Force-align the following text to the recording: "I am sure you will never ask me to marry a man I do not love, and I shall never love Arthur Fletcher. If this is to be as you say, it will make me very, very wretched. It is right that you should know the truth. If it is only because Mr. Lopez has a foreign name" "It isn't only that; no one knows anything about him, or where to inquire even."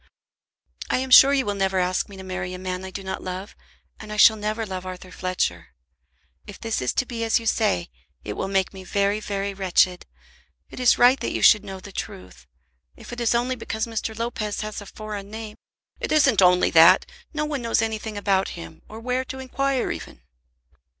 "I 0.89 0.97
am 0.97 1.11
sure 1.11 1.31
you 1.31 1.45
will 1.45 1.53
never 1.53 1.77
ask 1.77 2.09
me 2.09 2.17
to 2.17 2.23
marry 2.23 2.55
a 2.55 2.57
man 2.57 2.83
I 2.83 2.89
do 2.89 3.03
not 3.03 3.21
love, 3.21 3.55
and 3.99 4.11
I 4.11 4.17
shall 4.17 4.35
never 4.35 4.65
love 4.65 4.83
Arthur 4.83 5.11
Fletcher. 5.11 5.75
If 6.47 6.59
this 6.59 6.81
is 6.81 6.91
to 6.93 7.05
be 7.05 7.23
as 7.23 7.39
you 7.39 7.45
say, 7.45 7.91
it 8.23 8.33
will 8.33 8.47
make 8.47 8.73
me 8.73 8.83
very, 8.83 9.19
very 9.19 9.53
wretched. 9.53 10.07
It 10.71 10.79
is 10.79 10.97
right 10.97 11.19
that 11.19 11.29
you 11.33 11.43
should 11.43 11.63
know 11.63 11.79
the 11.79 11.91
truth. 11.91 12.47
If 12.95 13.13
it 13.13 13.21
is 13.21 13.35
only 13.35 13.55
because 13.55 13.85
Mr. 13.85 14.17
Lopez 14.17 14.61
has 14.61 14.81
a 14.81 14.87
foreign 14.87 15.29
name" 15.29 15.55
"It 15.99 16.11
isn't 16.11 16.41
only 16.41 16.71
that; 16.71 17.05
no 17.31 17.45
one 17.45 17.61
knows 17.61 17.79
anything 17.83 18.17
about 18.17 18.49
him, 18.57 18.81
or 18.89 18.99
where 18.99 19.23
to 19.25 19.37
inquire 19.37 19.91
even." 19.91 20.21